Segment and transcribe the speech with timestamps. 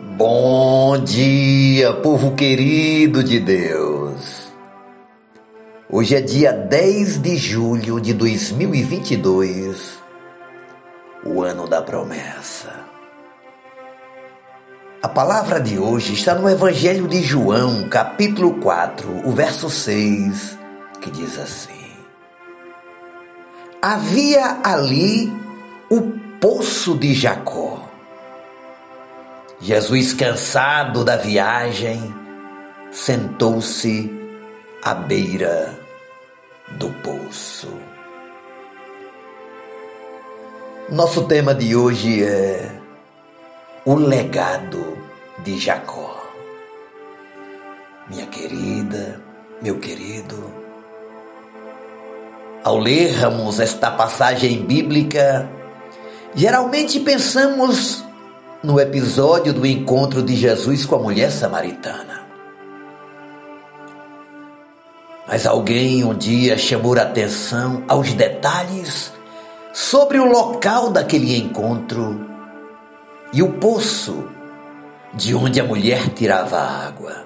[0.00, 4.50] Bom dia, povo querido de Deus.
[5.88, 9.98] Hoje é dia 10 de julho de 2022,
[11.24, 12.72] o ano da promessa.
[15.02, 20.58] A palavra de hoje está no Evangelho de João, capítulo 4, o verso 6,
[21.02, 21.92] que diz assim:
[23.80, 25.30] Havia ali
[25.90, 26.00] o
[26.40, 27.71] poço de Jacó.
[29.62, 32.12] Jesus, cansado da viagem,
[32.90, 34.12] sentou-se
[34.82, 35.78] à beira
[36.72, 37.68] do poço.
[40.90, 42.72] Nosso tema de hoje é
[43.84, 44.98] o legado
[45.44, 46.20] de Jacó.
[48.10, 49.22] Minha querida,
[49.62, 50.52] meu querido,
[52.64, 55.48] ao lermos esta passagem bíblica,
[56.34, 58.01] geralmente pensamos
[58.62, 62.22] no episódio do encontro de Jesus com a mulher samaritana.
[65.26, 69.12] Mas alguém um dia chamou a atenção aos detalhes
[69.72, 72.24] sobre o local daquele encontro
[73.32, 74.28] e o poço
[75.14, 77.24] de onde a mulher tirava a água.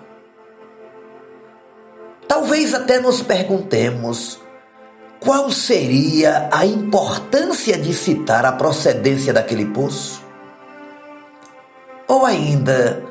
[2.27, 4.39] Talvez até nos perguntemos
[5.21, 10.26] qual seria a importância de citar a procedência daquele poço?
[12.27, 13.05] Ainda,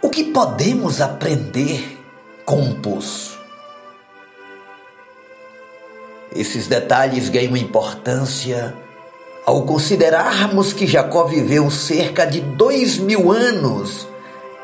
[0.00, 1.98] o que podemos aprender
[2.44, 3.36] com um poço?
[6.32, 8.72] Esses detalhes ganham importância
[9.44, 14.06] ao considerarmos que Jacó viveu cerca de dois mil anos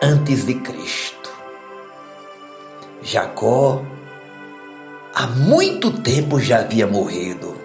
[0.01, 1.35] antes de Cristo.
[3.03, 3.83] Jacó
[5.13, 7.57] há muito tempo já havia morrido,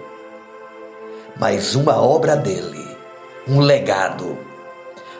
[1.38, 2.84] mas uma obra dele,
[3.46, 4.50] um legado,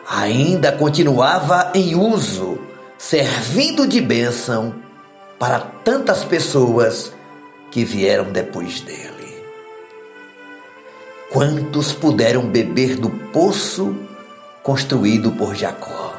[0.07, 2.59] ainda continuava em uso,
[2.97, 4.75] servindo de bênção
[5.39, 7.13] para tantas pessoas
[7.71, 9.43] que vieram depois dele.
[11.31, 13.95] Quantos puderam beber do poço
[14.61, 16.13] construído por Jacó?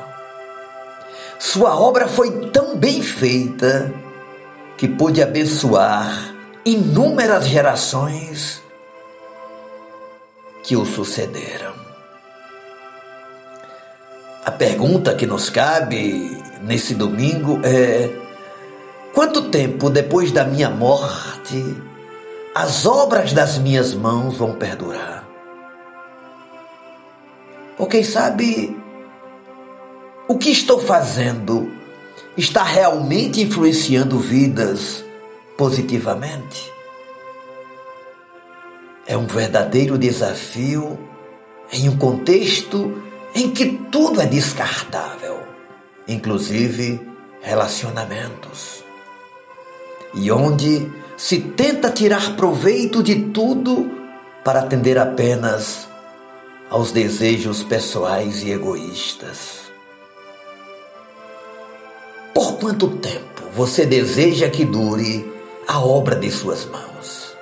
[1.38, 3.94] Sua obra foi tão bem feita
[4.76, 8.62] que pôde abençoar inúmeras gerações
[10.62, 11.83] que o sucederam.
[14.44, 18.10] A pergunta que nos cabe nesse domingo é:
[19.14, 21.74] quanto tempo depois da minha morte
[22.54, 25.26] as obras das minhas mãos vão perdurar.
[27.76, 28.76] Ou quem sabe
[30.28, 31.72] o que estou fazendo
[32.36, 35.04] está realmente influenciando vidas
[35.56, 36.72] positivamente?
[39.06, 40.98] É um verdadeiro desafio
[41.72, 43.02] em um contexto
[43.34, 45.40] em que tudo é descartável,
[46.06, 47.00] inclusive
[47.42, 48.84] relacionamentos.
[50.14, 53.90] E onde se tenta tirar proveito de tudo
[54.44, 55.88] para atender apenas
[56.70, 59.64] aos desejos pessoais e egoístas.
[62.32, 65.32] Por quanto tempo você deseja que dure
[65.66, 67.34] a obra de suas mãos?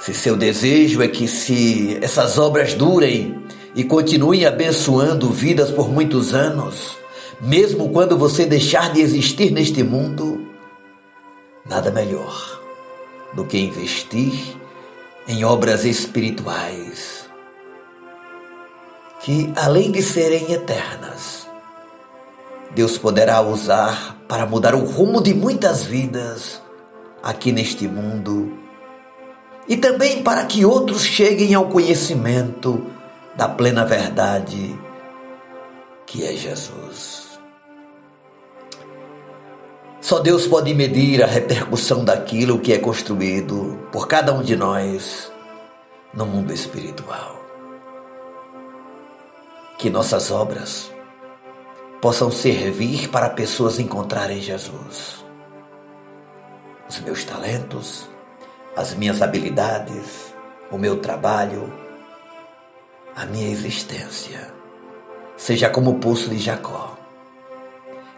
[0.00, 3.44] Se seu desejo é que se essas obras durem
[3.76, 6.96] e continuem abençoando vidas por muitos anos,
[7.38, 10.46] mesmo quando você deixar de existir neste mundo,
[11.62, 12.58] nada melhor
[13.34, 14.56] do que investir
[15.28, 17.26] em obras espirituais
[19.20, 21.46] que, além de serem eternas,
[22.74, 26.62] Deus poderá usar para mudar o rumo de muitas vidas
[27.22, 28.56] aqui neste mundo
[29.68, 32.95] e também para que outros cheguem ao conhecimento
[33.36, 34.78] da plena verdade
[36.06, 37.38] que é Jesus.
[40.00, 45.30] Só Deus pode medir a repercussão daquilo que é construído por cada um de nós
[46.14, 47.40] no mundo espiritual.
[49.76, 50.90] Que nossas obras
[52.00, 55.24] possam servir para pessoas encontrarem Jesus.
[56.88, 58.08] Os meus talentos,
[58.76, 60.32] as minhas habilidades,
[60.70, 61.85] o meu trabalho,
[63.16, 64.52] a minha existência,
[65.36, 66.96] seja como o poço de Jacó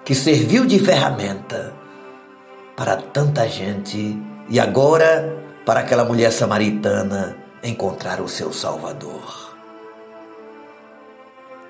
[0.09, 1.75] que serviu de ferramenta
[2.75, 4.17] para tanta gente
[4.49, 5.37] e agora
[5.67, 9.55] para aquela mulher samaritana encontrar o seu Salvador.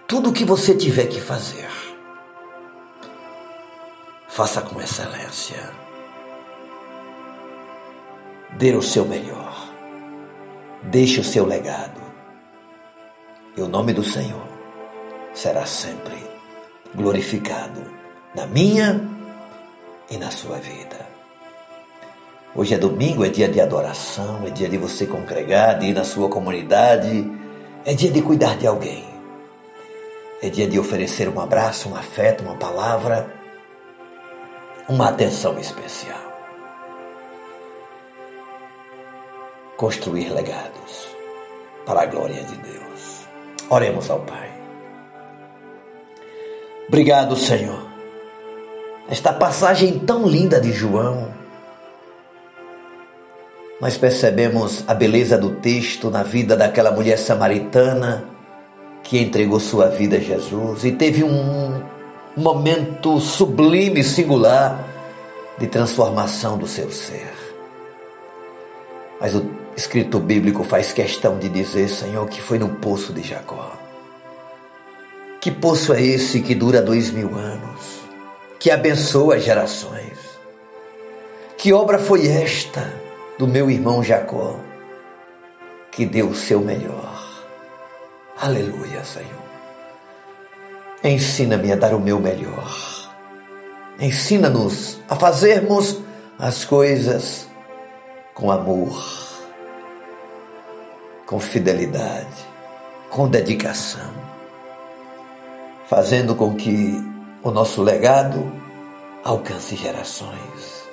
[0.06, 1.68] Tudo o que você tiver que fazer,
[4.28, 5.70] faça com excelência.
[8.52, 9.68] Dê o seu melhor.
[10.84, 12.07] Deixe o seu legado.
[13.58, 14.46] E o nome do Senhor
[15.34, 16.14] será sempre
[16.94, 17.82] glorificado
[18.32, 19.00] na minha
[20.08, 21.04] e na sua vida.
[22.54, 26.04] Hoje é domingo, é dia de adoração, é dia de você congregar, de ir na
[26.04, 27.28] sua comunidade,
[27.84, 29.04] é dia de cuidar de alguém.
[30.40, 33.28] É dia de oferecer um abraço, um afeto, uma palavra,
[34.88, 36.32] uma atenção especial.
[39.76, 41.08] Construir legados
[41.84, 42.87] para a glória de Deus.
[43.70, 44.50] Oremos ao Pai.
[46.88, 47.86] Obrigado, Senhor.
[49.10, 51.28] Esta passagem tão linda de João.
[53.80, 58.24] Nós percebemos a beleza do texto na vida daquela mulher samaritana
[59.02, 61.82] que entregou sua vida a Jesus e teve um
[62.36, 64.84] momento sublime, singular
[65.58, 67.32] de transformação do seu ser.
[69.20, 73.78] Mas o escrito bíblico faz questão de dizer, Senhor, que foi no poço de Jacó.
[75.40, 78.00] Que poço é esse que dura dois mil anos,
[78.58, 80.18] que abençoa gerações?
[81.56, 82.92] Que obra foi esta
[83.38, 84.58] do meu irmão Jacó,
[85.92, 87.46] que deu o seu melhor?
[88.36, 89.48] Aleluia, Senhor.
[91.04, 92.76] Ensina-me a dar o meu melhor.
[94.00, 96.00] Ensina-nos a fazermos
[96.36, 97.48] as coisas
[98.34, 99.27] com amor,
[101.28, 102.48] com fidelidade,
[103.10, 104.28] com dedicação
[105.88, 107.02] fazendo com que
[107.42, 108.52] o nosso legado
[109.24, 110.86] alcance gerações.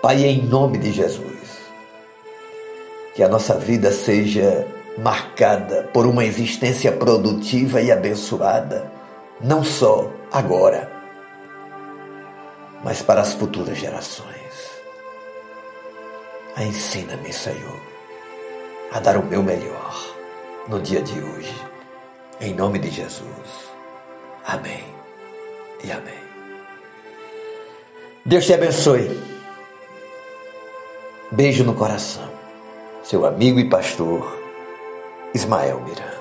[0.00, 1.58] Pai, em nome de Jesus,
[3.14, 4.66] que a nossa vida seja
[4.96, 8.90] marcada por uma existência produtiva e abençoada,
[9.40, 10.90] não só agora,
[12.82, 14.24] mas para as futuras gerações.
[16.56, 17.93] Ensina-me, Senhor,
[18.92, 20.14] a dar o meu melhor
[20.68, 21.74] no dia de hoje
[22.40, 23.72] em nome de Jesus.
[24.46, 24.84] Amém
[25.82, 26.24] e amém.
[28.24, 29.20] Deus te abençoe.
[31.30, 32.28] Beijo no coração.
[33.02, 34.40] Seu amigo e pastor
[35.34, 36.13] Ismael Miranda.